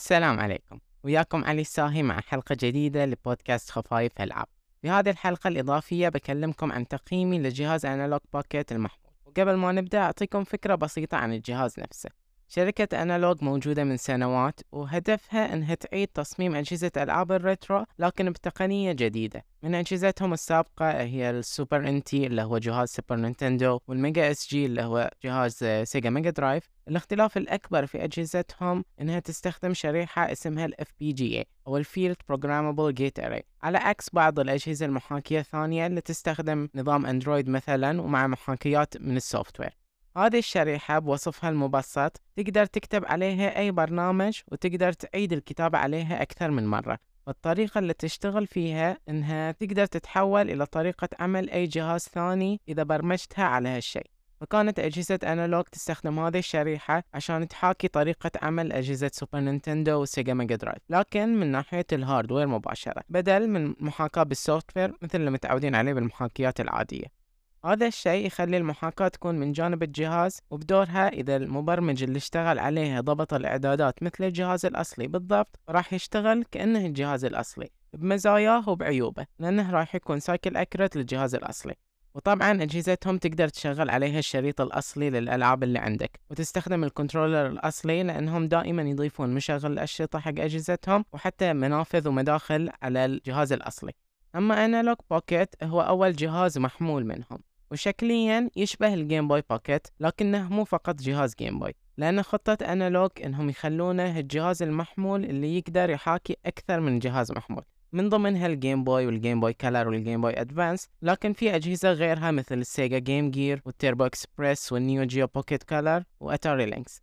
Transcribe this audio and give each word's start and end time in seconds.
السلام 0.00 0.40
عليكم. 0.40 0.78
وياكم 1.04 1.44
علي 1.44 1.60
الساهي 1.60 2.02
مع 2.02 2.20
حلقة 2.20 2.56
جديدة 2.60 3.06
لبودكاست 3.06 3.70
خفايف 3.70 4.20
ألعاب 4.20 4.46
في 4.82 4.90
هذه 4.90 5.10
الحلقة 5.10 5.48
الإضافية 5.48 6.08
بكلمكم 6.08 6.72
عن 6.72 6.88
تقييمي 6.88 7.38
لجهاز 7.38 7.86
أنالوج 7.86 8.20
باكيت 8.32 8.72
المحمول. 8.72 9.12
وقبل 9.26 9.54
ما 9.54 9.72
نبدأ 9.72 9.98
أعطيكم 9.98 10.44
فكرة 10.44 10.74
بسيطة 10.74 11.16
عن 11.16 11.32
الجهاز 11.32 11.80
نفسه. 11.80 12.10
شركة 12.48 13.02
أنالوج 13.02 13.44
موجودة 13.44 13.84
من 13.84 13.96
سنوات 13.96 14.60
وهدفها 14.72 15.54
أنها 15.54 15.74
تعيد 15.74 16.08
تصميم 16.08 16.54
أجهزة 16.54 16.92
ألعاب 16.96 17.32
ال 17.32 17.41
retro 17.41 17.84
لكن 17.98 18.30
بتقنية 18.30 18.92
جديدة. 18.92 19.44
من 19.62 19.74
أجهزتهم 19.74 20.32
السابقة 20.32 20.90
هي 21.02 21.30
السوبر 21.30 21.88
انتي 21.88 22.26
اللي 22.26 22.42
هو 22.42 22.58
جهاز 22.58 22.88
سوبر 22.88 23.16
نينتندو 23.16 23.80
والميجا 23.88 24.30
اس 24.30 24.48
جي 24.48 24.66
اللي 24.66 24.82
هو 24.82 25.10
جهاز 25.24 25.64
سيجا 25.82 26.10
ميجا 26.10 26.30
درايف 26.30 26.70
الاختلاف 26.90 27.36
الأكبر 27.36 27.86
في 27.86 28.04
أجهزتهم 28.04 28.84
أنها 29.00 29.20
تستخدم 29.20 29.74
شريحة 29.74 30.32
اسمها 30.32 30.66
ال 30.66 30.74
FPGA 30.80 31.44
أو 31.66 31.76
ال 31.76 31.84
Field 31.84 32.16
Programmable 32.32 32.94
Gate 33.00 33.24
Array 33.24 33.42
على 33.62 33.78
عكس 33.78 34.10
بعض 34.12 34.40
الأجهزة 34.40 34.86
المحاكية 34.86 35.40
الثانية 35.40 35.86
اللي 35.86 36.00
تستخدم 36.00 36.68
نظام 36.74 37.06
أندرويد 37.06 37.48
مثلا 37.48 38.02
ومع 38.02 38.26
محاكيات 38.26 38.96
من 38.96 39.16
ال 39.16 39.60
software 39.60 39.76
هذه 40.16 40.38
الشريحة 40.38 40.98
بوصفها 40.98 41.50
المبسط 41.50 42.20
تقدر 42.36 42.66
تكتب 42.66 43.04
عليها 43.04 43.58
أي 43.58 43.70
برنامج 43.70 44.40
وتقدر 44.48 44.92
تعيد 44.92 45.32
الكتابة 45.32 45.78
عليها 45.78 46.22
أكثر 46.22 46.50
من 46.50 46.66
مرة. 46.66 46.98
والطريقة 47.26 47.78
اللي 47.78 47.94
تشتغل 47.94 48.46
فيها 48.46 48.98
إنها 49.08 49.52
تقدر 49.52 49.86
تتحول 49.86 50.50
إلى 50.50 50.66
طريقة 50.66 51.08
عمل 51.20 51.50
أي 51.50 51.66
جهاز 51.66 52.00
ثاني 52.00 52.60
إذا 52.68 52.82
برمجتها 52.82 53.44
على 53.44 53.68
هالشيء. 53.68 54.06
فكانت 54.40 54.78
أجهزة 54.78 55.18
Analogue 55.24 55.64
تستخدم 55.64 56.18
هذه 56.18 56.38
الشريحة 56.38 57.02
عشان 57.14 57.48
تحاكي 57.48 57.88
طريقة 57.88 58.30
عمل 58.42 58.72
أجهزة 58.72 59.10
Super 59.12 59.40
Nintendo 59.40 60.02
و 60.02 60.08
Sega 60.08 60.34
Mega 60.34 60.56
Drive. 60.56 60.82
لكن 60.90 61.28
من 61.40 61.46
ناحية 61.46 61.86
ال 61.92 61.98
hardware 61.98 62.46
مباشرة 62.46 63.02
بدل 63.08 63.48
من 63.48 63.74
محاكاة 63.80 64.22
بال 64.22 64.76
software 64.76 64.92
مثل 65.02 65.18
اللي 65.18 65.30
متعودين 65.30 65.74
عليه 65.74 65.92
بالمحاكيات 65.92 66.60
العادية. 66.60 67.20
هذا 67.64 67.86
الشيء 67.86 68.26
يخلي 68.26 68.56
المحاكاة 68.56 69.08
تكون 69.08 69.34
من 69.34 69.52
جانب 69.52 69.82
الجهاز 69.82 70.40
وبدورها 70.50 71.08
إذا 71.08 71.36
المبرمج 71.36 72.02
اللي 72.02 72.16
اشتغل 72.16 72.58
عليها 72.58 73.00
ضبط 73.00 73.34
الإعدادات 73.34 74.02
مثل 74.02 74.24
الجهاز 74.24 74.66
الأصلي 74.66 75.06
بالضبط 75.06 75.58
راح 75.68 75.92
يشتغل 75.92 76.44
كأنه 76.50 76.86
الجهاز 76.86 77.24
الأصلي 77.24 77.68
بمزاياه 77.92 78.68
وبعيوبه 78.68 79.26
لأنه 79.38 79.70
راح 79.70 79.94
يكون 79.94 80.20
cycle 80.20 80.56
accurate 80.56 80.96
للجهاز 80.96 81.34
الأصلي. 81.34 81.74
وطبعا 82.14 82.62
أجهزتهم 82.62 83.18
تقدر 83.18 83.48
تشغل 83.48 83.90
عليها 83.90 84.18
الشريط 84.18 84.60
الأصلي 84.60 85.10
للألعاب 85.10 85.62
اللي 85.62 85.78
عندك 85.78 86.20
وتستخدم 86.30 86.84
ال 86.84 86.90
controller 86.90 87.46
الأصلي 87.46 88.02
لأنهم 88.02 88.48
دائما 88.48 88.82
يضيفون 88.82 89.34
مشغل 89.34 89.72
الأشرطة 89.72 90.18
حق 90.18 90.38
أجهزتهم 90.38 91.04
وحتى 91.12 91.52
منافذ 91.52 92.08
ومداخل 92.08 92.70
على 92.82 93.04
الجهاز 93.04 93.52
الأصلي. 93.52 93.92
أما 94.36 94.64
Analogue 94.64 94.96
Pocket 95.10 95.54
هو 95.62 95.80
أول 95.80 96.12
جهاز 96.12 96.58
محمول 96.58 97.04
منهم 97.04 97.38
وشكليا 97.70 98.50
يشبه 98.56 98.94
ال 98.94 99.01
Game 99.01 99.28
Boy 99.28 99.42
Pocket 99.50 99.86
لكنه 100.00 100.48
مو 100.48 100.64
فقط 100.64 100.94
جهاز 100.94 101.34
Game 101.38 101.58
Boy 101.58 101.74
لأن 101.96 102.22
خطة 102.22 102.58
Analogue 102.72 103.10
إنهم 103.24 103.50
يخلونه 103.50 104.18
الجهاز 104.18 104.62
المحمول 104.62 105.24
اللي 105.24 105.58
يقدر 105.58 105.90
يحاكي 105.90 106.36
أكثر 106.46 106.80
من 106.80 106.98
جهاز 106.98 107.32
محمول. 107.32 107.62
من 107.92 108.08
ضمنها 108.08 108.46
ال 108.46 108.54
Game 108.54 108.84
Boy 108.84 109.06
وال 109.06 109.17
Game 109.17 109.40
Boy 109.40 109.52
Color 109.52 109.88
وال 109.88 109.99
Game 109.99 110.20
Boy 110.20 110.40
Advance 110.40 110.88
لكن 111.02 111.32
في 111.32 111.56
أجهزة 111.56 111.92
غيرها 111.92 112.30
مثل 112.30 112.58
السيجا 112.58 112.98
جيم 112.98 113.30
جير 113.30 113.62
والتيربو 113.64 114.06
اكسبريس 114.06 114.72
والنيو 114.72 115.04
جيو 115.04 115.26
بوكيت 115.26 115.62
كلر 115.62 116.04
واتاري 116.20 116.66
لينكس 116.66 117.02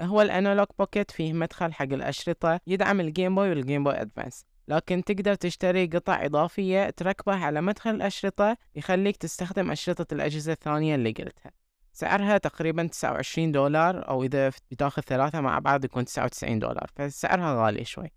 هو 0.00 0.22
ال 0.22 0.27
Analogue 0.27 0.66
Pocket 0.78 1.10
فيه 1.10 1.32
مدخل 1.32 1.72
حق 1.72 1.92
الأشرطة 1.92 2.60
يدعم 2.66 3.00
ال 3.00 3.07
Game 3.07 3.34
Boy 3.34 3.48
وال 3.48 3.60
Game 3.60 3.84
Boy 3.84 4.00
Advance 4.00 4.44
لكن 4.68 5.04
تقدر 5.04 5.34
تشتري 5.34 5.86
قطع 5.86 6.24
إضافية 6.24 6.90
تركبها 6.90 7.36
على 7.36 7.60
مدخل 7.60 7.90
الأشرطة 7.90 8.56
يخليك 8.74 9.16
تستخدم 9.16 9.70
أشرطة 9.70 10.14
الأجهزة 10.14 10.52
الثانية 10.52 10.94
اللي 10.94 11.10
قلتها. 11.10 11.52
سعرها 11.92 12.38
تقريبا 12.38 12.86
29 12.86 13.52
دولار 13.52 14.08
أو 14.08 14.22
إذا 14.24 14.52
بتاخذ 14.70 15.02
ثلاثة 15.02 15.40
مع 15.40 15.58
بعض 15.58 15.84
يكون 15.84 16.04
99 16.04 16.58
دولار 16.58 16.86
فسعرها 16.96 17.64
غالي 17.64 17.84
شوي. 17.84 18.10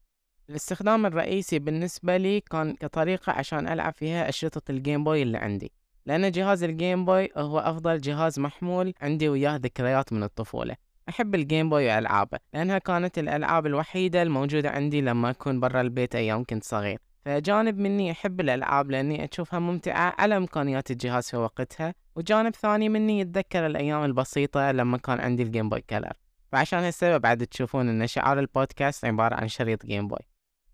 الاستخدام 0.49 1.05
الرئيسي 1.05 1.59
بالنسبة 1.59 2.17
لي 2.17 2.39
كان 2.41 2.75
كطريقة 2.75 3.31
عشان 3.31 3.67
ألعب 3.67 3.93
فيها 3.93 4.29
أشرطة 4.29 4.71
ال 4.71 4.78
Game 4.78 5.03
Boy 5.03 5.21
اللي 5.21 5.37
عندي. 5.37 5.71
لأن 6.05 6.31
جهاز 6.31 6.63
ال 6.63 6.72
Game 6.72 7.05
Boy 7.05 7.29
هو 7.37 7.59
أفضل 7.59 8.01
جهاز 8.01 8.39
محمول 8.39 8.93
عندي 9.01 9.29
وياه 9.29 9.55
ذكريات 9.55 10.13
من 10.13 10.23
الطفولة. 10.23 10.75
أحب 11.09 11.35
ال 11.35 11.42
Game 11.42 11.69
Boy 11.69 11.87
وألعابه 11.87 12.39
لأنها 12.53 12.77
كانت 12.77 13.19
الألعاب 13.19 13.65
الوحيدة 13.65 14.21
الموجودة 14.21 14.69
عندي 14.69 15.01
لما 15.01 15.29
أكون 15.29 15.59
برا 15.59 15.81
البيت 15.81 16.15
أيام 16.15 16.43
كنت 16.43 16.63
صغير. 16.63 16.99
فجانب 17.25 17.77
مني 17.77 18.11
أحب 18.11 18.41
الألعاب 18.41 18.91
لأني 18.91 19.25
أشوفها 19.31 19.59
ممتعة 19.59 20.15
على 20.17 20.37
إمكانيات 20.37 20.91
الجهاز 20.91 21.29
في 21.29 21.37
وقتها 21.37 21.93
وجانب 22.15 22.55
ثاني 22.55 22.89
مني 22.89 23.19
يتذكر 23.19 23.65
الأيام 23.65 24.03
البسيطة 24.03 24.71
لما 24.71 24.97
كان 24.97 25.19
عندي 25.19 25.43
ال 25.43 25.48
Game 25.48 25.69
Boy 25.69 25.81
Color 25.81 26.13
فعشان 26.51 26.79
هالسبب 26.79 27.21
بعد 27.21 27.47
تشوفون 27.47 27.89
أن 27.89 28.07
شعار 28.07 28.39
البودكاست 28.39 29.05
عبارة 29.05 29.35
عن 29.35 29.47
شريط 29.47 29.85
Game 29.85 30.07
Boy 30.07 30.19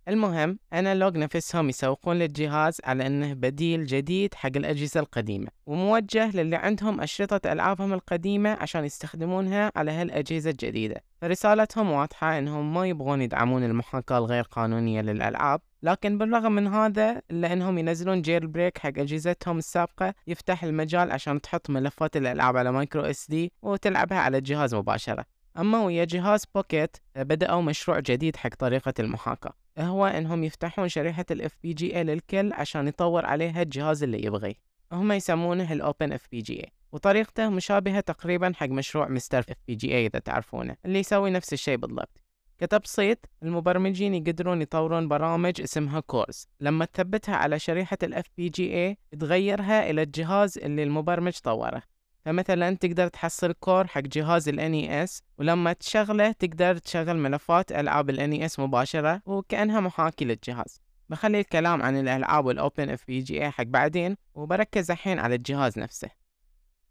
المهم 0.07 0.59
Analogue 0.73 1.17
نفسهم 1.17 1.69
يسوقون 1.69 2.19
للجهاز 2.19 2.77
على 2.83 3.07
أنه 3.07 3.33
بديل 3.33 3.85
جديد 3.85 4.33
حق 4.33 4.49
الأجهزة 4.55 4.99
القديمة 4.99 5.47
وموجه 5.65 6.31
للي 6.31 6.55
عندهم 6.55 7.01
أشرطة 7.01 7.51
ألعابهم 7.51 7.93
القديمة 7.93 8.49
عشان 8.49 8.85
يستخدمونها 8.85 9.71
على 9.75 9.91
هالأجهزة 9.91 10.49
الجديدة. 10.49 11.03
فرسالتهم 11.21 11.91
واضحة 11.91 12.37
أنهم 12.37 12.73
ما 12.73 12.87
يبغون 12.87 13.21
يدعمون 13.21 13.63
المحاكاة 13.63 14.17
الغير 14.17 14.43
قانونية 14.43 15.01
للألعاب 15.01 15.61
لكن 15.83 16.17
بالرغم 16.17 16.51
من 16.51 16.67
هذا 16.67 17.21
إلا 17.31 17.53
أنهم 17.53 17.77
ينزلون 17.77 18.21
jailbreak 18.21 18.77
حق 18.77 18.87
أجهزتهم 18.97 19.57
السابقة 19.57 20.13
يفتح 20.27 20.63
المجال 20.63 21.11
عشان 21.11 21.41
تحط 21.41 21.69
ملفات 21.69 22.17
الألعاب 22.17 22.57
على 22.57 22.71
micro 22.71 23.01
SD 23.01 23.51
وتلعبها 23.61 24.17
على 24.17 24.37
الجهاز 24.37 24.75
مباشرة. 24.75 25.25
أما 25.57 25.85
ويا 25.85 26.05
جهاز 26.05 26.45
Pocket 26.55 26.97
بدأوا 27.15 27.61
مشروع 27.61 27.99
جديد 27.99 28.35
حق 28.35 28.55
طريقة 28.59 28.93
المحاكاة. 28.99 29.66
هو 29.79 30.05
إنهم 30.05 30.43
يفتحون 30.43 30.89
شريحة 30.89 31.25
ال 31.31 31.49
FPGA 31.49 31.95
للكل 31.97 32.53
عشان 32.53 32.87
يطور 32.87 33.25
عليها 33.25 33.61
الجهاز 33.61 34.03
اللي 34.03 34.25
يبغيه. 34.25 34.55
هم 34.91 35.11
يسمونه 35.11 35.73
ال 35.73 35.83
Open 35.93 36.13
FPGA 36.17 36.69
وطريقته 36.91 37.49
مشابهة 37.49 37.99
تقريبا 37.99 38.53
حق 38.55 38.67
مشروع 38.67 39.07
MiSTer 39.07 39.41
FPGA 39.41 39.83
إذا 39.83 40.19
تعرفونه 40.19 40.75
اللي 40.85 40.99
يسوي 40.99 41.29
نفس 41.29 41.53
الشيء 41.53 41.77
بالضبط. 41.77 42.21
كتبسيط 42.57 43.17
المبرمجين 43.43 44.13
يقدرون 44.13 44.61
يطورون 44.61 45.07
برامج 45.07 45.61
اسمها 45.61 45.99
cores 45.99 46.47
لما 46.59 46.85
تثبتها 46.85 47.35
على 47.35 47.59
شريحة 47.59 47.97
ال 48.03 48.23
FPGA 48.23 49.17
تغيرها 49.19 49.89
إلى 49.89 50.01
الجهاز 50.01 50.57
اللي 50.57 50.83
المبرمج 50.83 51.37
طوره. 51.39 51.83
فمثلا 52.27 52.75
تقدر 52.75 53.07
تحصل 53.07 53.53
core 53.53 53.87
حق 53.87 54.01
جهاز 54.01 54.49
ال 54.49 54.59
NES 54.59 55.21
ولما 55.37 55.73
تشغله 55.73 56.31
تقدر 56.31 56.77
تشغل 56.77 57.17
ملفات 57.17 57.71
ألعاب 57.71 58.09
ال 58.09 58.49
NES 58.49 58.59
مباشرة 58.59 59.21
وكأنها 59.25 59.79
محاكي 59.79 60.25
للجهاز. 60.25 60.81
بخلي 61.09 61.39
الكلام 61.39 61.81
عن 61.81 61.97
الألعاب 61.97 62.45
وال 62.45 62.60
Open 62.60 62.89
FPGA 62.89 63.49
حق 63.49 63.63
بعدين 63.63 64.17
وبركز 64.33 64.91
الحين 64.91 65.19
على 65.19 65.35
الجهاز 65.35 65.79
نفسه. 65.79 66.09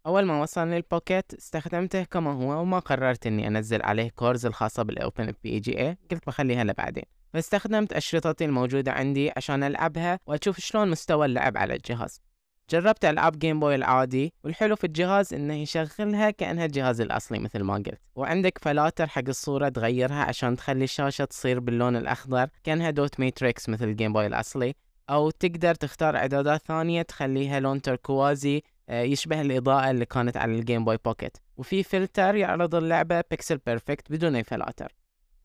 أول 0.05 0.25
ما 0.25 0.41
وصلني 0.41 0.77
ال 0.77 0.85
Pocket 0.85 1.33
استخدمته 1.33 2.03
كما 2.03 2.31
هو 2.33 2.61
وما 2.61 2.79
قررت 2.79 3.27
إني 3.27 3.47
أنزل 3.47 3.81
عليه 3.83 4.09
cores 4.09 4.45
الخاصة 4.45 4.83
بال 4.83 4.98
Open 4.98 5.29
FPGA 5.29 5.97
قلت 6.11 6.27
بخليها 6.27 6.63
لبعدين. 6.63 7.05
فاستخدمت 7.33 7.93
أشرطتي 7.93 8.45
الموجودة 8.45 8.91
عندي 8.91 9.31
عشان 9.37 9.63
ألعبها 9.63 10.19
وأشوف 10.27 10.59
شلون 10.59 10.89
مستوى 10.89 11.25
اللعب 11.25 11.57
على 11.57 11.73
الجهاز. 11.75 12.21
جربت 12.69 13.05
ألعاب 13.05 13.39
Game 13.39 13.59
Boy 13.59 13.75
العادي 13.75 14.33
والحلو 14.43 14.75
في 14.75 14.83
الجهاز 14.83 15.33
إنه 15.33 15.53
يشغلها 15.53 16.29
كأنها 16.31 16.65
الجهاز 16.65 17.01
الأصلي 17.01 17.39
مثل 17.39 17.63
ما 17.63 17.73
قلت. 17.73 17.99
وعندك 18.15 18.57
فلاتر 18.57 19.07
حق 19.07 19.23
الصورة 19.27 19.69
تغيرها 19.69 20.23
عشان 20.23 20.55
تخلي 20.55 20.83
الشاشة 20.83 21.25
تصير 21.25 21.59
باللون 21.59 21.95
الأخضر 21.95 22.49
كأنها 22.63 22.89
dot 22.89 23.19
matrix 23.19 23.69
مثل 23.69 23.85
ال 23.85 23.91
Game 23.91 24.13
Boy 24.13 24.25
الأصلي. 24.25 24.73
أو 25.09 25.29
تقدر 25.29 25.75
تختار 25.75 26.17
إعدادات 26.17 26.61
ثانية 26.67 27.01
تخليها 27.01 27.59
لون 27.59 27.81
تركوازي 27.81 28.61
آه، 28.89 29.01
يشبه 29.01 29.41
الإضاءة 29.41 29.91
اللي 29.91 30.05
كانت 30.05 30.37
على 30.37 30.55
ال 30.55 30.61
Game 30.61 30.85
Boy 30.85 30.97
Pocket 31.05 31.37
وفي 31.57 31.83
فلتر 31.83 32.35
يعرض 32.35 32.75
اللعبة 32.75 33.23
pixel 33.31 33.57
perfect 33.57 34.11
بدون 34.11 34.35
أي 34.35 34.43
فلاتر. 34.43 34.95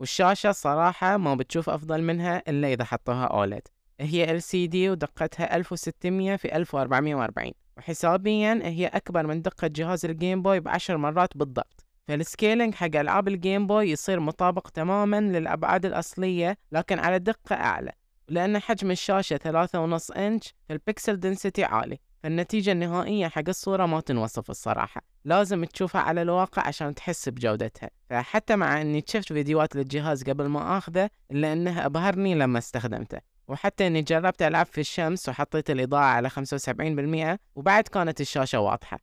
والشاشة 0.01 0.53
صراحة 0.53 1.17
ما 1.17 1.35
بتشوف 1.35 1.71
أفضل 1.71 2.03
منها 2.03 2.43
إلا 2.49 2.73
إذا 2.73 2.85
حطوها 2.85 3.25
OLED 3.25 3.63
هي 4.03 4.41
LCD 4.41 4.75
ودقتها 4.75 5.57
1600 5.57 6.37
في 6.37 6.57
1440 6.57 7.53
وحسابيا 7.77 8.61
هي 8.63 8.87
أكبر 8.87 9.27
من 9.27 9.43
دقة 9.43 9.67
جهاز 9.67 10.05
ال 10.05 10.12
Game 10.12 10.43
Boy 10.43 10.61
بعشر 10.61 10.97
مرات 10.97 11.37
بالضبط. 11.37 11.87
فال 12.09 12.23
scaling 12.23 12.75
حق 12.75 12.97
ألعاب 12.97 13.29
ال 13.29 13.36
Game 13.36 13.67
Boy 13.67 13.91
يصير 13.91 14.21
مطابق 14.21 14.69
تماما 14.69 15.21
للأبعاد 15.21 15.87
الأصلية 15.87 16.59
لكن 16.73 16.99
على 16.99 17.19
دقة 17.19 17.57
أعلى 17.57 17.93
ولأن 18.31 18.59
حجم 18.59 18.91
الشاشة 18.91 19.37
ثلاثة 19.37 19.81
ونص 19.81 20.11
إنش 20.11 20.55
فال 20.69 20.83
pixel 20.83 21.21
density 21.21 21.65
عالي 21.65 21.99
فالنتيجة 22.23 22.73
النهائية 22.73 23.29
حق 23.29 23.43
الصورة 23.49 23.87
ما 23.87 24.01
تنوصف 24.01 24.51
الصراحة. 24.51 25.03
لازم 25.25 25.65
تشوفها 25.65 26.01
على 26.01 26.23
الواقع 26.23 26.67
عشان 26.67 26.95
تحس 26.95 27.29
بجودتها. 27.29 27.91
فحتى 28.11 28.57
مع 28.57 28.81
إني 28.81 29.05
شفت 29.09 29.33
فيديوهات 29.33 29.77
للجهاز 29.77 30.25
قبل 30.25 30.47
ما 30.47 30.79
آخذه 30.79 31.11
إلا 31.31 31.53
انه 31.53 31.87
أبهرني 31.87 32.35
لما 32.35 32.59
استخدمته. 32.59 33.32
وحتى 33.53 33.87
إني 33.87 34.03
جربت 34.03 34.43
ألعب 34.43 34.67
في 34.67 34.81
الشمس 34.81 35.29
وحطيت 35.29 35.71
الإضاءة 35.71 36.03
على 36.03 36.31
75% 36.31 37.39
وبعد 37.55 37.89
كانت 37.89 38.21
الشاشة 38.21 38.61
واضحة. 38.61 38.99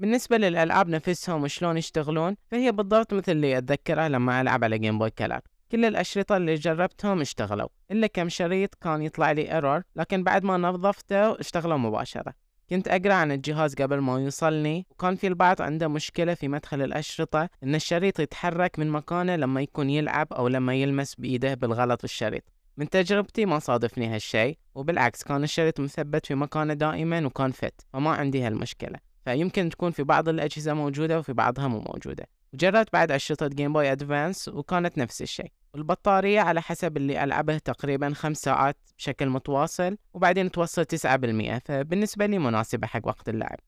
بالنسبة 0.00 0.36
للألعاب 0.36 0.88
نفسهم 0.88 1.42
وشلون 1.42 1.76
يشتغلون 1.76 2.36
فهي 2.50 2.72
بالضبط 2.72 3.14
مثل 3.14 3.32
اللي 3.32 3.58
أتذكره 3.58 4.08
لما 4.08 4.40
ألعب 4.40 4.64
على 4.64 4.78
Game 4.78 4.98
Boy 4.98 5.10
Color 5.10 5.40
كل 5.72 5.84
الأشرطة 5.84 6.36
اللي 6.36 6.54
جربتهم 6.54 7.20
اشتغلوا 7.20 7.68
إلا 7.90 8.06
كم 8.06 8.28
شريط 8.28 8.74
كان 8.74 9.02
يطلع 9.02 9.32
لي 9.32 9.52
error 9.54 9.82
لكن 9.96 10.24
بعد 10.24 10.44
ما 10.44 10.56
نظفته 10.56 11.40
اشتغلوا 11.40 11.76
مباشرة. 11.76 12.34
كنت 12.70 12.88
أقرأ 12.88 13.14
عن 13.14 13.32
الجهاز 13.32 13.74
قبل 13.74 13.98
ما 13.98 14.20
يوصلني 14.20 14.86
وكان 14.90 15.14
في 15.14 15.26
البعض 15.26 15.62
عنده 15.62 15.88
مشكلة 15.88 16.34
في 16.34 16.48
مدخل 16.48 16.82
الأشرطة 16.82 17.48
إن 17.62 17.74
الشريط 17.74 18.20
يتحرك 18.20 18.78
من 18.78 18.90
مكانه 18.90 19.36
لما 19.36 19.60
يكون 19.60 19.90
يلعب 19.90 20.32
أو 20.32 20.48
لما 20.48 20.74
يلمس 20.74 21.14
بإيده 21.14 21.54
بالغلط 21.54 22.04
الشريط. 22.04 22.53
من 22.76 22.90
تجربتي 22.90 23.46
ما 23.46 23.58
صادفني 23.58 24.06
هالشي 24.06 24.58
وبالعكس 24.74 25.22
كان 25.22 25.44
الشريط 25.44 25.80
مثبت 25.80 26.26
في 26.26 26.34
مكانه 26.34 26.74
دائما 26.74 27.26
وكان 27.26 27.50
fit 27.50 27.80
فما 27.92 28.10
عندي 28.10 28.42
هالمشكلة. 28.42 28.98
فيمكن 29.24 29.68
تكون 29.68 29.90
في 29.90 30.02
بعض 30.02 30.28
الأجهزة 30.28 30.74
موجودة 30.74 31.18
وفي 31.18 31.32
بعضها 31.32 31.68
مو 31.68 31.80
موجودة. 31.80 32.26
وجربت 32.54 32.92
بعد 32.92 33.10
أشرطة 33.10 33.46
جيم 33.48 33.72
بوي 33.72 33.92
أدفانس 33.92 34.48
وكانت 34.48 34.98
نفس 34.98 35.22
الشيء 35.22 35.52
والبطارية 35.74 36.40
على 36.40 36.62
حسب 36.62 36.96
اللي 36.96 37.24
ألعبه 37.24 37.58
تقريبا 37.58 38.12
خمس 38.14 38.36
ساعات 38.36 38.76
بشكل 38.98 39.28
متواصل 39.28 39.96
وبعدين 40.14 40.50
توصل 40.50 40.84
تسعة 40.84 41.16
بالمئة 41.16 41.58
فبالنسبة 41.58 42.26
لي 42.26 42.38
مناسبة 42.38 42.86
حق 42.86 43.06
وقت 43.06 43.28
اللعب. 43.28 43.58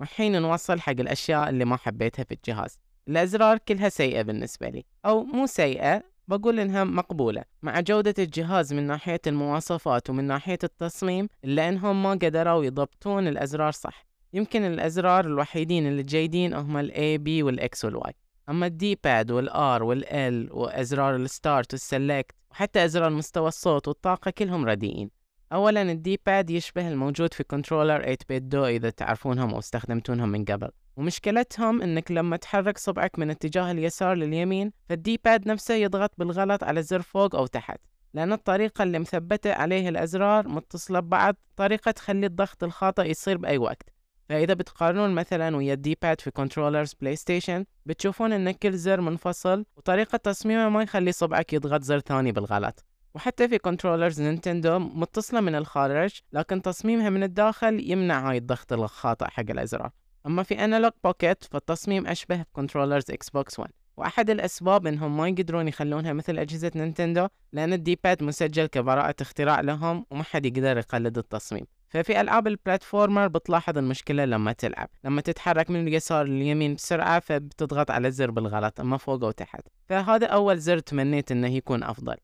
والحين 0.00 0.42
نوصل 0.42 0.80
حق 0.80 0.90
الأشياء 0.90 1.48
اللي 1.48 1.64
ما 1.64 1.76
حبيتها 1.76 2.24
في 2.24 2.34
الجهاز. 2.34 2.78
الأزرار 3.08 3.58
كلها 3.58 3.88
سيئة 3.88 4.22
بالنسبة 4.22 4.68
لي 4.68 4.84
أو 5.06 5.24
مو 5.24 5.46
سيئة 5.46 6.02
بقول 6.28 6.60
إنها 6.60 6.84
مقبولة 6.84 7.44
مع 7.62 7.80
جودة 7.80 8.14
الجهاز 8.18 8.72
من 8.72 8.86
ناحية 8.86 9.20
المواصفات 9.26 10.10
ومن 10.10 10.24
ناحية 10.24 10.58
التصميم 10.64 11.28
إلا 11.44 11.68
إنهم 11.68 12.02
ما 12.02 12.10
قدروا 12.10 12.64
يضبطون 12.64 13.28
الأزرار 13.28 13.72
صح. 13.72 14.06
يمكن 14.32 14.62
الأزرار 14.62 15.26
الوحيدين 15.26 15.86
اللي 15.86 16.02
جيدين 16.02 16.54
هم 16.54 16.76
ال 16.76 16.90
A 16.90 17.22
B 17.22 17.44
وال 17.44 17.60
X 17.60 17.84
وال 17.84 18.00
Y. 18.06 18.12
أما 18.48 18.66
ال 18.66 18.98
D-pad 19.04 19.30
وال 19.30 19.82
R 19.82 20.00
وال 20.00 20.35
L 20.35 20.52
وأزرار 20.52 21.16
ال 21.16 21.25
start 21.25 21.72
وال 21.72 21.88
select 21.88 22.34
وحتى 22.50 22.84
أزرار 22.84 23.10
مستوى 23.10 23.48
الصوت 23.48 23.88
والطاقة 23.88 24.30
كلهم 24.30 24.66
رديئين. 24.66 25.10
أولا 25.52 25.82
ال 25.82 26.20
D-pad 26.26 26.50
يشبه 26.50 26.88
الموجود 26.88 27.34
في 27.34 27.44
controller 27.44 28.00
8BitDo 28.00 28.64
إذا 28.66 28.90
تعرفونهم 28.90 29.52
أو 29.52 29.58
استخدمتونهم 29.58 30.28
من 30.28 30.44
قبل. 30.44 30.68
ومشكلتهم 30.98 31.82
إنك 31.82 32.10
لما 32.10 32.36
تحرك 32.36 32.78
صبعك 32.78 33.18
من 33.18 33.30
اتجاه 33.30 33.70
اليسار 33.70 34.14
لليمين 34.14 34.72
فال 34.88 35.20
D-pad 35.24 35.48
نفسه 35.48 35.74
يضغط 35.74 36.12
بالغلط 36.18 36.64
على 36.64 36.82
زر 36.82 37.02
فوق 37.02 37.34
أو 37.34 37.46
تحت 37.46 37.80
لأن 38.14 38.32
الطريقة 38.32 38.82
اللي 38.82 38.98
مثبتة 38.98 39.52
عليه 39.52 39.88
الأزرار 39.88 40.48
متصلة 40.48 41.00
ببعض 41.00 41.36
طريقة 41.56 41.90
تخلي 41.90 42.26
الضغط 42.26 42.64
الخاطئ 42.64 43.10
يصير 43.10 43.36
بأي 43.38 43.58
وقت. 43.58 43.82
فإذا 44.28 44.54
بتقارنون 44.54 45.14
مثلا 45.14 45.56
ويا 45.56 45.74
ال 45.74 45.98
D-pad 46.02 46.20
في 46.20 46.30
controllers 46.30 46.94
بلاي 47.00 47.16
ستيشن 47.16 47.64
بتشوفون 47.86 48.32
إن 48.32 48.50
كل 48.50 48.72
زر 48.72 49.00
منفصل 49.00 49.64
وطريقة 49.76 50.18
تصميمه 50.18 50.68
ما 50.68 50.82
يخلي 50.82 51.12
صبعك 51.12 51.52
يضغط 51.52 51.82
زر 51.82 52.00
ثاني 52.00 52.32
بالغلط. 52.32 52.84
وحتى 53.14 53.48
في 53.48 53.58
controllers 53.58 54.20
نينتندو 54.20 54.78
متصلة 54.78 55.40
من 55.40 55.54
الخارج 55.54 56.20
لكن 56.32 56.62
تصميمها 56.62 57.10
من 57.10 57.22
الداخل 57.22 57.90
يمنع 57.90 58.30
هاي 58.30 58.36
الضغط 58.36 58.72
الخاطئ 58.72 59.26
حق 59.26 59.50
الأزرار. 59.50 59.90
أما 60.26 60.42
في 60.42 60.64
Analogue 60.64 60.92
Pocket 61.04 61.44
فالتصميم 61.44 62.06
أشبه 62.06 62.42
ب 62.42 62.48
controllers 62.48 63.10
إكس 63.10 63.30
بوكس 63.30 63.58
1 63.58 63.70
وأحد 63.96 64.30
الأسباب 64.30 64.86
إنهم 64.86 65.16
ما 65.16 65.28
يقدرون 65.28 65.68
يخلونها 65.68 66.12
مثل 66.12 66.38
أجهزة 66.38 66.70
نينتندو 66.74 67.26
لأن 67.52 67.72
ال 67.72 67.98
D-pad 68.04 68.22
مسجل 68.22 68.66
كبراءة 68.66 69.14
اختراع 69.20 69.60
لهم 69.60 70.06
وما 70.10 70.22
حد 70.22 70.46
يقدر 70.46 70.78
يقلد 70.78 71.18
التصميم. 71.18 71.64
ففي 71.88 72.20
ألعاب 72.20 72.46
ال 72.46 72.54
platformer 72.54 73.28
بتلاحظ 73.28 73.78
المشكلة 73.78 74.24
لما 74.24 74.52
تلعب 74.52 74.88
لما 75.04 75.20
تتحرك 75.20 75.70
من 75.70 75.88
اليسار 75.88 76.26
لليمين 76.26 76.74
بسرعة 76.74 77.20
فبتضغط 77.20 77.90
على 77.90 78.08
الزر 78.08 78.30
بالغلط 78.30 78.80
أما 78.80 78.96
فوق 78.96 79.24
أو 79.24 79.30
تحت. 79.30 79.60
فهذا 79.88 80.26
أول 80.26 80.58
زر 80.58 80.78
تمنيت 80.78 81.32
إنه 81.32 81.48
يكون 81.48 81.82
أفضل. 81.82 82.16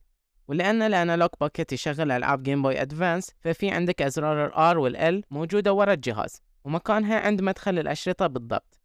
ولأن 0.48 0.82
ال 0.82 0.88
Analogue 0.88 1.28
Pocket 1.40 1.72
يشغل 1.72 2.10
ألعاب 2.10 2.42
Game 2.42 2.62
Boy 2.62 2.82
Advance 2.82 3.30
ففي 3.40 3.70
عندك 3.70 4.02
أزرار 4.02 4.46
ال 4.46 4.74
R 4.74 4.76
وال 4.76 5.22
L 5.22 5.26
موجودة 5.30 5.72
ورا 5.72 5.92
الجهاز. 5.92 6.42
ومكانها 6.64 7.20
عند 7.20 7.42
مدخل 7.42 7.78
الأشرطة 7.78 8.26
بالضبط. 8.26 8.80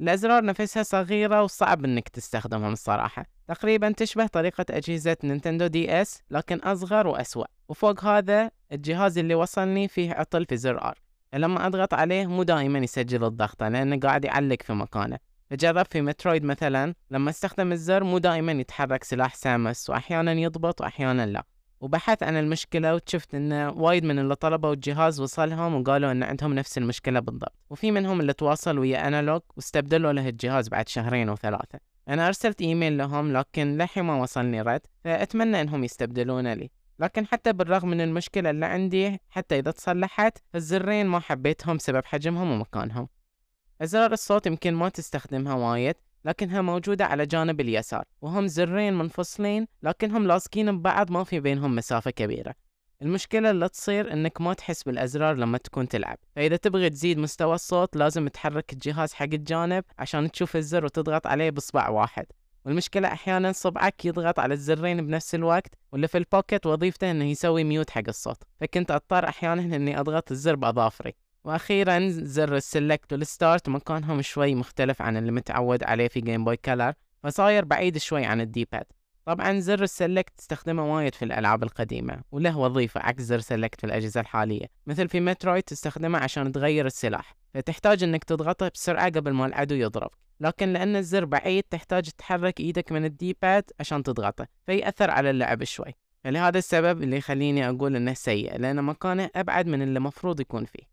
الأزرار 0.00 0.44
نفسها 0.44 0.82
صغيرة 0.82 1.42
وصعب 1.42 1.84
إنك 1.84 2.08
تستخدمهم 2.08 2.72
الصراحة 2.72 3.26
تقريبا 3.48 3.92
تشبه 3.92 4.26
طريقة 4.26 4.64
أجهزة 4.70 5.16
نينتندو 5.24 5.66
DS 5.66 6.22
لكن 6.30 6.58
أصغر 6.58 7.06
وأسوأ. 7.06 7.44
وفوق 7.68 8.04
هذا 8.04 8.50
الجهاز 8.72 9.18
اللي 9.18 9.34
وصلني 9.34 9.88
فيه 9.88 10.12
عطل 10.12 10.46
في 10.46 10.56
زر 10.56 10.82
R 10.84 10.98
لما 11.34 11.66
أضغط 11.66 11.94
عليه 11.94 12.26
مو 12.26 12.42
دائما 12.42 12.78
يسجل 12.78 13.24
الضغطة 13.24 13.68
لأنه 13.68 13.98
قاعد 13.98 14.24
يعلق 14.24 14.62
في 14.62 14.72
مكانه. 14.72 15.18
فجرب 15.50 15.86
في 15.90 16.00
مترويد 16.02 16.44
مثلا 16.44 16.94
لما 17.10 17.30
استخدم 17.30 17.72
الزر 17.72 18.04
مو 18.04 18.18
دائما 18.18 18.52
يتحرك 18.52 19.04
سلاح 19.04 19.34
سامس 19.34 19.90
وأحيانا 19.90 20.32
يضبط 20.32 20.80
وأحيانا 20.80 21.26
لا. 21.26 21.44
وبحثت 21.82 22.22
عن 22.22 22.36
المشكلة 22.36 22.94
وشفت 22.94 23.34
إن 23.34 23.52
وايد 23.52 24.04
من 24.04 24.18
اللي 24.18 24.34
طلبوا 24.34 24.72
الجهاز 24.72 25.20
وصلهم 25.20 25.74
وقالوا 25.74 26.12
إن 26.12 26.22
عندهم 26.22 26.54
نفس 26.54 26.78
المشكلة 26.78 27.20
بالضبط. 27.20 27.52
وفي 27.70 27.90
منهم 27.90 28.20
اللي 28.20 28.32
تواصل 28.32 28.78
ويا 28.78 29.08
أنالوج 29.08 29.40
واستبدلوا 29.56 30.12
له 30.12 30.28
الجهاز 30.28 30.68
بعد 30.68 30.88
شهرين 30.88 31.28
أو 31.28 31.36
ثلاثة. 31.36 31.78
أنا 32.08 32.26
أرسلت 32.26 32.60
إيميل 32.60 32.98
لهم 32.98 33.32
لكن 33.32 33.78
لحي 33.78 34.02
ما 34.02 34.22
وصلني 34.22 34.62
رد 34.62 34.80
فأتمنى 35.04 35.60
إنهم 35.60 35.84
يستبدلونه 35.84 36.54
لي. 36.54 36.70
لكن 36.98 37.26
حتى 37.26 37.52
بالرغم 37.52 37.88
من 37.88 38.00
المشكلة 38.00 38.50
اللي 38.50 38.66
عندي 38.66 39.20
حتى 39.30 39.58
إذا 39.58 39.70
تصلحت 39.70 40.38
فالزرين 40.52 41.06
ما 41.06 41.20
حبيتهم 41.20 41.76
بسبب 41.76 42.04
حجمهم 42.04 42.50
ومكانهم. 42.50 43.08
أزرار 43.82 44.12
الصوت 44.12 44.46
يمكن 44.46 44.74
ما 44.74 44.88
تستخدمها 44.88 45.54
وايد 45.54 45.94
لكنها 46.24 46.62
موجودة 46.62 47.04
على 47.04 47.26
جانب 47.26 47.60
اليسار 47.60 48.04
وهم 48.22 48.46
زرين 48.46 48.94
منفصلين 48.94 49.66
لكنهم 49.82 50.26
لاصقين 50.26 50.78
ببعض 50.78 51.10
ما 51.10 51.24
في 51.24 51.40
بينهم 51.40 51.74
مسافة 51.74 52.10
كبيرة. 52.10 52.54
المشكلة 53.02 53.50
اللي 53.50 53.68
تصير 53.68 54.12
إنك 54.12 54.40
ما 54.40 54.54
تحس 54.54 54.82
بالأزرار 54.82 55.36
لما 55.36 55.58
تكون 55.58 55.88
تلعب. 55.88 56.18
فإذا 56.36 56.56
تبغي 56.56 56.90
تزيد 56.90 57.18
مستوى 57.18 57.54
الصوت 57.54 57.96
لازم 57.96 58.28
تحرك 58.28 58.72
الجهاز 58.72 59.12
حق 59.12 59.22
الجانب 59.22 59.84
عشان 59.98 60.30
تشوف 60.30 60.56
الزر 60.56 60.84
وتضغط 60.84 61.26
عليه 61.26 61.50
بصبع 61.50 61.88
واحد. 61.88 62.26
والمشكلة 62.64 63.08
أحيانا 63.08 63.52
صبعك 63.52 64.04
يضغط 64.04 64.38
على 64.38 64.54
الزرين 64.54 65.06
بنفس 65.06 65.34
الوقت 65.34 65.74
واللي 65.92 66.08
في 66.08 66.18
ال 66.18 66.25
Pocket 66.25 66.66
وظيفته 66.66 67.10
إنه 67.10 67.24
يسوي 67.24 67.64
mute 67.64 67.90
حق 67.90 68.02
الصوت. 68.08 68.42
فكنت 68.60 68.90
أضطر 68.90 69.28
أحيانا 69.28 69.76
إني 69.76 70.00
أضغط 70.00 70.30
الزر 70.30 70.56
بأظافري. 70.56 71.14
وأخيرا 71.44 72.08
زر 72.08 72.56
ال 72.56 72.64
select 72.64 73.12
وال 73.12 73.28
start 73.28 73.68
مكانهم 73.68 74.22
شوي 74.22 74.54
مختلف 74.54 75.02
عن 75.02 75.16
اللي 75.16 75.32
متعود 75.32 75.84
عليه 75.84 76.08
في 76.08 76.20
Game 76.20 76.44
Boy 76.44 76.56
Color 76.56 76.92
فصاير 77.22 77.64
بعيد 77.64 77.98
شوي 77.98 78.24
عن 78.24 78.40
ال 78.40 78.68
D-pad 78.72 78.84
طبعا 79.26 79.60
زر 79.60 79.82
ال 79.82 79.89
select 79.89 80.32
تستخدمه 80.36 80.94
وايد 80.94 81.14
في 81.14 81.24
الألعاب 81.24 81.62
القديمة 81.62 82.22
وله 82.32 82.58
وظيفة 82.58 83.00
عكس 83.00 83.22
زر 83.22 83.40
select 83.40 83.80
في 83.80 83.86
الأجهزة 83.86 84.20
الحالية. 84.20 84.66
مثل 84.86 85.08
في 85.08 85.20
Metroid 85.20 85.62
تستخدمه 85.62 86.18
عشان 86.18 86.52
تغير 86.52 86.86
السلاح 86.86 87.34
فتحتاج 87.54 88.02
إنك 88.02 88.24
تضغطه 88.24 88.68
بسرعة 88.68 89.10
قبل 89.10 89.30
ما 89.30 89.46
العدو 89.46 89.74
يضربك. 89.74 90.18
لكن 90.40 90.72
لأن 90.72 90.96
الزر 90.96 91.24
بعيد 91.24 91.64
تحتاج 91.70 92.10
تحرك 92.18 92.60
إيدك 92.60 92.92
من 92.92 93.04
ال 93.04 93.36
D-pad 93.42 93.64
عشان 93.80 94.02
تضغطه 94.02 94.46
فيأثر 94.66 95.10
على 95.10 95.30
اللعب 95.30 95.64
شوي. 95.64 95.94
فلهذا 96.24 96.58
السبب 96.58 97.02
اللي 97.02 97.16
يخليني 97.16 97.68
أقول 97.68 97.96
إنه 97.96 98.14
سيء 98.14 98.58
لأن 98.58 98.84
مكانه 98.84 99.30
أبعد 99.36 99.66
من 99.66 99.82
اللي 99.82 100.00
مفروض 100.00 100.40
يكون 100.40 100.64
فيه. 100.64 100.91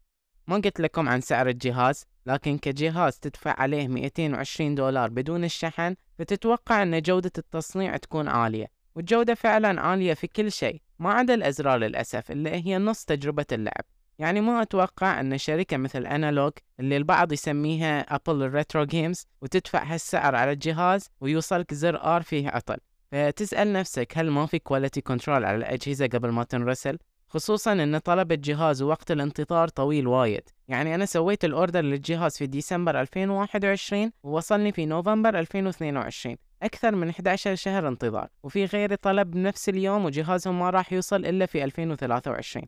ما 0.50 0.56
قلت 0.56 0.80
لكم 0.80 1.10
عن 1.10 1.22
سعر 1.22 1.50
الجهاز 1.50 2.06
لكن 2.26 2.58
كجهاز 2.58 3.20
تدفع 3.20 3.56
عليه 3.62 3.88
220 3.88 4.76
دولار 4.76 5.10
بدون 5.10 5.44
الشحن 5.44 5.96
فتتوقع 6.20 6.84
أن 6.84 7.02
جودة 7.02 7.32
التصنيع 7.38 7.98
تكون 7.98 8.28
عالية 8.28 8.68
والجودة 8.96 9.34
فعلا 9.34 9.82
عالية 9.82 10.14
في 10.14 10.28
كل 10.28 10.52
شيء 10.52 10.82
ما 11.00 11.14
عدا 11.14 11.34
الأزرار 11.34 11.78
للأسف 11.78 12.32
اللي 12.32 12.50
هي 12.50 12.78
نص 12.78 13.06
تجربة 13.06 13.46
اللعب. 13.52 13.84
يعني 14.20 14.42
ما 14.42 14.62
أتوقع 14.62 15.20
أن 15.20 15.38
شركة 15.38 15.78
مثل 15.78 16.06
Analogue 16.06 16.54
اللي 16.80 16.98
البعض 16.98 17.32
يسميها 17.32 18.00
أبل 18.00 18.44
ال 18.44 18.50
retro 18.50 18.84
games 18.84 19.28
وتدفع 19.42 19.84
هالسعر 19.84 20.36
على 20.36 20.52
الجهاز 20.52 21.10
ويوصلك 21.22 21.74
زر 21.74 22.04
R 22.04 22.22
فيه 22.22 22.50
عطل. 22.50 22.78
فتسأل 23.12 23.74
نفسك 23.74 24.14
هل 24.18 24.30
ما 24.30 24.46
في 24.46 24.60
quality 24.60 25.02
control 25.02 25.46
على 25.46 25.58
الأجهزة 25.58 26.08
قبل 26.08 26.30
ما 26.30 26.44
تنرسل؟ 26.44 26.98
خصوصا 27.30 27.74
ان 27.74 27.98
طلب 27.98 28.32
الجهاز 28.32 28.82
ووقت 28.82 29.12
الانتظار 29.12 29.68
طويل 29.68 30.08
وايد. 30.08 30.50
يعني 30.68 30.96
أنا 30.96 31.06
سويت 31.06 31.46
ال 31.46 31.52
order 31.52 31.82
للجهاز 31.82 32.38
في 32.38 32.48
ديسمبر 32.48 33.02
2021 33.02 34.12
ووصلني 34.24 34.72
في 34.72 34.86
نوفمبر 34.86 35.40
2022 35.40 36.36
أكثر 36.64 36.96
من 36.96 37.10
11 37.10 37.56
شهر 37.56 37.88
انتظار. 37.88 38.30
وفي 38.44 38.66
غيري 38.66 38.96
طلب 38.96 39.32
بنفس 39.32 39.70
اليوم 39.70 40.06
وجهازهم 40.06 40.60
ما 40.60 40.70
راح 40.70 40.94
يوصل 40.94 41.26
إلا 41.26 41.46
في 41.46 41.64
2023 41.64 42.66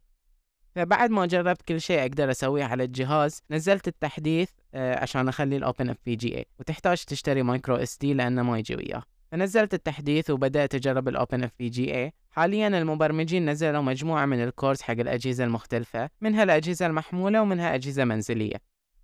فبعد 0.76 1.10
ما 1.10 1.26
جربت 1.26 1.62
كل 1.62 1.82
شيء 1.82 2.02
أقدر 2.02 2.32
أسويه 2.32 2.64
على 2.64 2.84
الجهاز 2.84 3.42
نزلت 3.52 3.88
التحديث 3.88 4.50
آه، 4.74 5.00
عشان 5.00 5.28
أخلي 5.28 5.58
ال 5.58 5.64
open 5.64 5.90
FPGA 5.90 6.46
وتحتاج 6.60 7.04
تشتري 7.04 7.44
micro 7.44 7.76
SD 7.76 8.14
لأنه 8.14 8.44
ما 8.44 8.60
يجي 8.60 8.76
وياه. 8.76 9.04
فنزلت 9.32 9.74
التحديث 9.74 10.30
وبدأت 10.30 10.76
أجرب 10.76 11.08
ال 11.08 11.15
open 11.15 11.44
FPGA 11.44 12.14
حاليا 12.30 12.68
المبرمجين 12.68 13.50
نزلوا 13.50 13.82
مجموعة 13.82 14.26
من 14.26 14.44
ال 14.44 14.50
cores 14.50 14.82
حق 14.82 14.92
الأجهزة 14.94 15.44
المختلفة 15.44 16.10
منها 16.22 16.44
الأجهزة 16.44 16.86
المحمولة 16.86 17.42
ومنها 17.42 17.76
أجهزة 17.76 18.06
منزلية. 18.06 18.56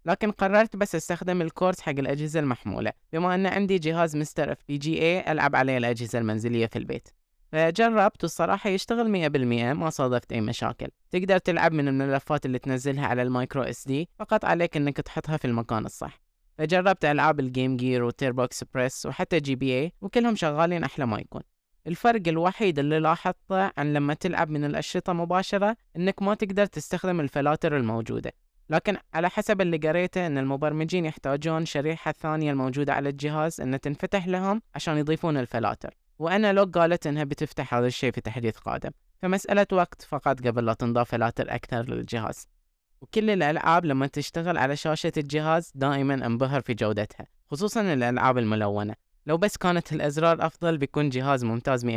لكن 0.06 0.32
قررت 0.32 0.76
بس 0.76 0.96
أستخدم 0.96 1.42
ال 1.42 1.49
cores 1.49 1.82
حق 1.82 1.90
الأجهزة 1.90 2.40
المحمولة 2.40 2.92
بما 3.14 3.36
أن 3.36 3.46
عندي 3.46 3.78
جهاز 3.80 4.16
MiSTer 4.16 4.52
FPGA 4.52 5.32
ألعب 5.32 5.56
عليه 5.56 5.78
الأجهزة 5.78 6.20
المنزلية 6.20 6.66
في 6.66 6.80
البيت. 6.80 7.10
فجربت 7.52 8.24
والصراحة 8.24 8.70
يشتغل 8.70 9.10
مية 9.10 9.28
بالمية 9.28 9.74
ما 9.74 9.90
صادفت 9.90 10.32
أي 10.34 10.42
مشاكل. 10.42 10.88
تقدر 11.12 11.38
تلعب 11.38 11.72
من 11.72 11.88
الملفات 11.88 12.46
اللي 12.46 12.60
تنزلها 12.60 13.08
على 13.08 13.22
ال 13.22 13.62
micro 13.64 13.88
SD 13.88 14.10
فقط 14.20 14.46
عليك 14.46 14.78
أنك 14.78 14.98
تحطها 14.98 15.38
في 15.38 15.46
المكان 15.46 15.86
الصح. 15.86 16.27
فجربت 16.58 17.06
ألعاب 17.06 17.40
ال 17.40 17.47
Game 17.47 17.78
Gear 17.78 18.04
و 18.04 18.11
Turbo 18.11 18.44
Express 18.44 19.06
وحتى 19.06 19.40
GBA 19.40 19.92
وكلهم 20.02 20.36
شغالين 20.36 20.84
أحلى 20.84 21.06
ما 21.06 21.20
يكون. 21.20 21.42
الفرق 21.88 22.22
الوحيد 22.28 22.80
اللي 22.80 23.00
لاحظته 23.00 23.72
عن 23.78 23.94
لما 23.94 24.14
تلعب 24.14 24.50
من 24.50 24.66
الأشرطة 24.66 25.14
مباشرة 25.14 25.78
إنك 25.98 26.22
ما 26.22 26.34
تقدر 26.34 26.66
تستخدم 26.66 27.20
الفلاتر 27.20 27.78
الموجودة. 27.78 28.32
لكن 28.70 28.98
على 29.14 29.30
حسب 29.30 29.62
اللي 29.62 29.78
قريته 29.78 30.28
إن 30.28 30.38
المبرمجين 30.38 31.06
يحتاجون 31.06 31.66
شريحة 31.66 32.12
ثانية 32.12 32.52
الموجودة 32.52 32.94
على 32.94 33.10
الجهاز 33.10 33.62
ان 33.62 33.80
تنفتح 33.80 34.28
لهم 34.28 34.62
عشان 34.76 34.98
يضيفون 34.98 35.38
الفلاتر. 35.38 35.94
و 36.20 36.54
Analogue 36.54 36.78
قالت 36.78 37.08
إنها 37.08 37.24
بتفتح 37.24 37.74
هذا 37.74 37.88
الشيء 37.88 38.12
في 38.12 38.22
تحديث 38.22 38.58
قادم. 38.58 38.92
فمسألة 39.22 39.68
وقت 39.72 40.02
فقط 40.02 40.48
قبل 40.48 40.66
لا 40.66 40.74
تنضاف 40.74 41.12
فلاتر 41.12 41.56
أكثر 41.56 41.90
للجهاز. 41.90 42.48
وكل 43.02 43.30
الألعاب 43.30 43.86
لما 43.86 44.08
تشتغل 44.08 44.58
على 44.58 44.76
شاشة 44.76 45.12
الجهاز 45.18 45.72
دائما 45.76 46.14
انبهر 46.14 46.62
في 46.62 46.74
جودتها 46.74 47.28
خصوصا 47.52 47.82
الألعاب 47.94 48.38
الملونة. 48.38 48.94
لو 49.26 49.38
بس 49.38 49.58
كانت 49.58 49.94
الأزرار 49.94 50.46
أفضل 50.46 50.78
بيكون 50.78 51.10
جهاز 51.10 51.44
ممتاز 51.44 51.86
100% 51.86 51.90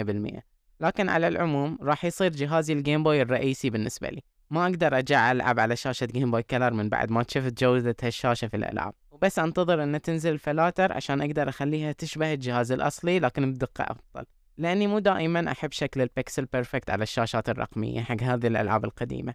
لكن 0.80 1.08
على 1.08 1.28
العموم 1.28 1.78
راح 1.82 2.04
يصير 2.04 2.32
جهازي 2.32 2.72
ال 2.72 2.78
Game 2.78 3.02
Boy 3.02 3.22
الرئيسي 3.22 3.70
بالنسبة 3.70 4.08
لي. 4.08 4.22
ما 4.50 4.64
أقدر 4.66 4.96
ارجع 4.96 5.32
ألعب 5.32 5.60
على 5.60 5.76
شاشة 5.76 6.06
Game 6.06 6.30
Boy 6.30 6.42
Color 6.42 6.72
من 6.72 6.88
بعد 6.88 7.10
ما 7.10 7.24
شفت 7.28 7.60
جودة 7.60 7.96
هالشاشة 8.02 8.48
في 8.48 8.56
الألعاب. 8.56 8.92
وبس 9.10 9.38
أنتظر 9.38 9.82
ان 9.82 10.00
تنزل 10.02 10.32
الفلاتر 10.32 10.92
عشان 10.92 11.20
أقدر 11.20 11.48
أخليها 11.48 11.92
تشبه 11.92 12.32
الجهاز 12.32 12.72
الأصلي 12.72 13.18
لكن 13.18 13.52
بدقة 13.52 13.84
أفضل. 13.84 14.26
لأني 14.58 14.86
مو 14.86 14.98
دائما 14.98 15.52
أحب 15.52 15.72
شكل 15.72 16.00
ال 16.00 16.08
pixel 16.08 16.44
perfect 16.44 16.90
على 16.90 17.02
الشاشات 17.02 17.48
الرقمية 17.48 18.00
حق 18.00 18.22
هذه 18.22 18.46
الألعاب 18.46 18.84
القديمة. 18.84 19.34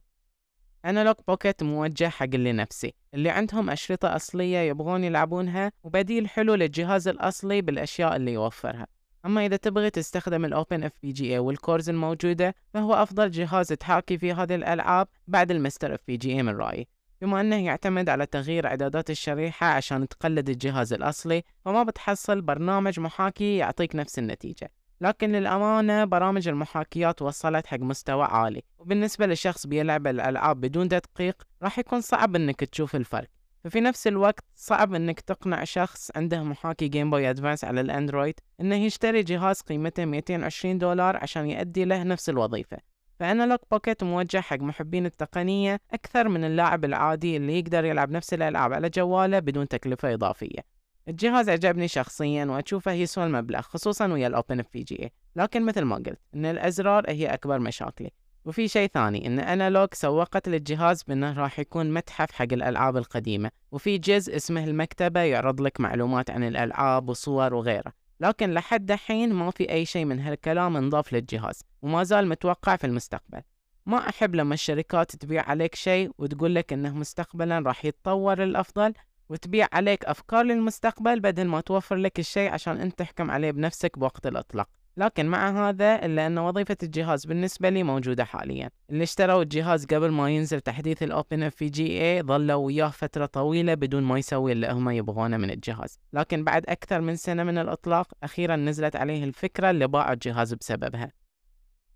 Analogue 0.85 1.15
Pocket 1.27 1.63
موجه 1.63 2.09
حق 2.09 2.23
اللي 2.33 2.51
نفسي 2.51 2.93
اللي 3.13 3.29
عندهم 3.29 3.69
أشرطة 3.69 4.15
أصلية 4.15 4.57
يبغون 4.57 5.03
يلعبونها 5.03 5.71
وبديل 5.83 6.27
حلو 6.27 6.55
للجهاز 6.55 7.07
الأصلي 7.07 7.61
بالأشياء 7.61 8.15
اللي 8.15 8.33
يوفرها. 8.33 8.87
أما 9.25 9.45
إذا 9.45 9.55
تبغي 9.55 9.89
تستخدم 9.89 10.45
ال 10.45 10.53
open 10.53 10.83
FPGA 10.83 11.39
وال 11.39 11.54
cores 11.54 11.89
الموجودة 11.89 12.55
فهو 12.73 12.93
أفضل 12.93 13.31
جهاز 13.31 13.67
تحاكي 13.67 14.17
فيه 14.17 14.43
هذه 14.43 14.55
الألعاب 14.55 15.07
بعد 15.27 15.51
ال 15.51 15.58
MiSTer 15.58 15.95
FPGA 15.95 16.43
من 16.43 16.55
رأيي. 16.55 16.87
بما 17.21 17.41
أنه 17.41 17.65
يعتمد 17.65 18.09
على 18.09 18.25
تغيير 18.25 18.67
إعدادات 18.67 19.09
الشريحة 19.09 19.67
عشان 19.67 20.07
تقلد 20.07 20.49
الجهاز 20.49 20.93
الأصلي 20.93 21.43
فما 21.65 21.83
بتحصل 21.83 22.41
برنامج 22.41 22.99
محاكي 22.99 23.57
يعطيك 23.57 23.95
نفس 23.95 24.19
النتيجة. 24.19 24.71
لكن 25.01 25.31
للأمانة 25.31 26.05
برامج 26.05 26.47
المحاكيات 26.47 27.21
وصلت 27.21 27.67
حق 27.67 27.79
مستوى 27.79 28.25
عالي. 28.25 28.63
وبالنسبة 28.77 29.25
لشخص 29.25 29.67
بيلعب 29.67 30.07
الألعاب 30.07 30.61
بدون 30.61 30.89
تدقيق 30.89 31.43
راح 31.63 31.79
يكون 31.79 32.01
صعب 32.01 32.35
إنك 32.35 32.63
تشوف 32.63 32.95
الفرق. 32.95 33.27
ففي 33.63 33.81
نفس 33.81 34.07
الوقت 34.07 34.43
صعب 34.55 34.93
إنك 34.93 35.19
تقنع 35.19 35.63
شخص 35.63 36.11
عنده 36.15 36.43
محاكي 36.43 36.87
Game 36.87 37.09
Boy 37.09 37.29
Advance 37.29 37.63
على 37.63 37.81
الأندرويد 37.81 38.39
إنه 38.61 38.75
يشتري 38.75 39.23
جهاز 39.23 39.61
قيمته 39.61 40.05
220 40.05 40.77
دولار 40.77 41.17
عشان 41.17 41.49
يؤدي 41.49 41.85
له 41.85 42.03
نفس 42.03 42.29
الوظيفة. 42.29 42.77
ف 43.19 43.24
Analogue 43.24 43.59
Pocket 43.71 44.03
موجه 44.03 44.41
حق 44.41 44.57
محبين 44.59 45.05
التقنية 45.05 45.79
أكثر 45.93 46.29
من 46.29 46.43
اللاعب 46.43 46.85
العادي 46.85 47.37
اللي 47.37 47.59
يقدر 47.59 47.85
يلعب 47.85 48.11
نفس 48.11 48.33
الألعاب 48.33 48.73
على 48.73 48.89
جواله 48.89 49.39
بدون 49.39 49.67
تكلفة 49.67 50.13
إضافية. 50.13 50.74
الجهاز 51.07 51.49
عجبني 51.49 51.87
شخصيا 51.87 52.45
وأشوفه 52.45 52.91
يسوى 52.91 53.23
المبلغ 53.23 53.61
خصوصا 53.61 54.07
ويا 54.07 54.27
ال 54.27 54.34
open 54.34 54.59
FPGA 54.59 55.11
لكن 55.35 55.65
مثل 55.65 55.81
ما 55.81 55.95
قلت 55.95 56.19
إن 56.35 56.45
الأزرار 56.45 57.09
هي 57.09 57.33
أكبر 57.33 57.59
مشاكلي. 57.59 58.11
وفي 58.45 58.67
شيء 58.67 58.89
ثاني 58.93 59.27
إن 59.27 59.39
Analogue 59.39 59.93
سوقت 59.93 60.49
للجهاز 60.49 61.03
بأنه 61.03 61.33
راح 61.33 61.59
يكون 61.59 61.93
متحف 61.93 62.31
حق 62.31 62.53
الألعاب 62.53 62.97
القديمة 62.97 63.51
وفي 63.71 63.97
جزء 63.97 64.35
اسمه 64.35 64.63
المكتبة 64.63 65.19
يعرض 65.19 65.61
لك 65.61 65.79
معلومات 65.79 66.29
عن 66.29 66.43
الألعاب 66.43 67.09
وصور 67.09 67.53
وغيره. 67.53 67.93
لكن 68.19 68.53
لحد 68.53 68.85
دحين 68.85 69.33
ما 69.33 69.51
في 69.51 69.71
أي 69.71 69.85
شيء 69.85 70.05
من 70.05 70.19
هالكلام 70.19 70.77
انضاف 70.77 71.13
للجهاز 71.13 71.63
وما 71.81 72.03
زال 72.03 72.27
متوقع 72.27 72.75
في 72.75 72.87
المستقبل. 72.87 73.41
ما 73.85 74.09
أحب 74.09 74.35
لما 74.35 74.53
الشركات 74.53 75.15
تبيع 75.15 75.49
عليك 75.49 75.75
شيء 75.75 76.11
وتقول 76.17 76.55
لك 76.55 76.73
إنه 76.73 76.95
مستقبلا 76.95 77.59
راح 77.59 77.85
يتطور 77.85 78.43
للأفضل 78.43 78.93
وتبيع 79.29 79.67
عليك 79.73 80.05
أفكار 80.05 80.43
للمستقبل 80.43 81.19
بدل 81.19 81.45
ما 81.45 81.61
توفر 81.61 81.95
لك 81.95 82.19
الشيء 82.19 82.49
عشان 82.51 82.77
أنت 82.77 82.99
تحكم 82.99 83.31
عليه 83.31 83.51
بنفسك 83.51 83.99
بوقت 83.99 84.27
الإطلاق. 84.27 84.69
لكن 84.97 85.25
مع 85.25 85.69
هذا 85.69 86.05
إلا 86.05 86.27
أن 86.27 86.37
وظيفة 86.37 86.77
الجهاز 86.83 87.25
بالنسبة 87.25 87.69
لي 87.69 87.83
موجودة 87.83 88.23
حاليا. 88.23 88.69
اللي 88.89 89.03
اشتروا 89.03 89.41
الجهاز 89.41 89.85
قبل 89.85 90.11
ما 90.11 90.29
ينزل 90.29 90.61
تحديث 90.61 91.03
ال 91.03 91.11
open 91.11 91.43
FPGA 91.43 92.21
ظلوا 92.21 92.65
وياه 92.65 92.89
فترة 92.89 93.25
طويلة 93.25 93.73
بدون 93.73 94.03
ما 94.03 94.17
يسوي 94.19 94.51
اللي 94.51 94.71
هم 94.71 94.89
يبغونه 94.89 95.37
من 95.37 95.51
الجهاز. 95.51 95.99
لكن 96.13 96.43
بعد 96.43 96.65
أكثر 96.65 97.01
من 97.01 97.15
سنة 97.15 97.43
من 97.43 97.57
الإطلاق 97.57 98.07
أخيرا 98.23 98.55
نزلت 98.55 98.95
عليه 98.95 99.23
الفكرة 99.23 99.69
اللي 99.69 99.87
باعوا 99.87 100.13
الجهاز 100.13 100.53
بسببها. 100.53 101.11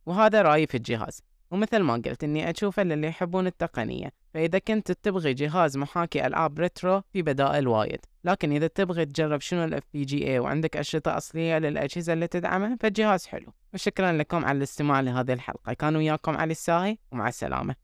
وهذا 0.06 0.42
رأيي 0.42 0.68
في 0.68 0.78
الجهاز. 0.78 1.22
ومثل 1.52 1.80
ما 1.80 1.94
قلت 1.94 2.24
إني 2.24 2.50
اشوفه 2.50 2.84
للي 2.84 3.08
يحبون 3.08 3.48
التقنية 3.48 4.12
فإذا 4.34 4.60
كنت 4.60 4.92
تبغي 4.92 5.34
جهاز 5.34 5.78
محاكي 5.78 6.28
ألعاب 6.28 6.60
retro 6.60 7.02
في 7.14 7.22
بدائل 7.22 7.68
وايد 7.68 8.00
لكن 8.24 8.52
إذا 8.52 8.68
تبغي 8.68 9.06
تجرب 9.06 9.42
شنو 9.42 9.80
FPGA 9.96 10.40
وعندك 10.40 10.78
أشرطة 10.78 11.18
أصلية 11.18 11.58
للأجهزة 11.58 12.14
اللي 12.14 12.28
تدعمها 12.28 12.78
فالجهاز 12.80 13.26
حلو. 13.26 13.54
وشكرا 13.74 14.12
لكم 14.12 14.46
على 14.46 14.58
الاستماع 14.58 15.00
لهذه 15.00 15.34
الحلقة. 15.34 15.74
كان 15.74 15.96
وياكم 15.96 16.38
علي 16.38 16.52
الساهي 16.52 16.98
ومع 17.12 17.28
السلامة. 17.28 17.76